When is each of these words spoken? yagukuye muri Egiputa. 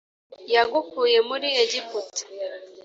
yagukuye 0.53 1.17
muri 1.29 1.47
Egiputa. 1.63 2.21